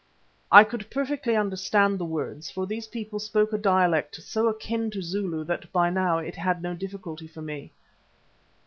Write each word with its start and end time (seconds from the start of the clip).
I 0.51 0.63
could 0.63 0.89
perfectly 0.89 1.35
understand 1.35 1.99
the 1.99 2.05
words, 2.05 2.49
for 2.49 2.65
these 2.65 2.87
people 2.87 3.19
spoke 3.19 3.53
a 3.53 3.57
dialect 3.59 4.15
so 4.23 4.47
akin 4.47 4.89
to 4.89 5.01
Zulu 5.03 5.43
that 5.43 5.71
by 5.71 5.91
now 5.91 6.17
it 6.17 6.33
had 6.35 6.63
no 6.63 6.73
difficulty 6.73 7.27
for 7.27 7.43
me. 7.43 7.71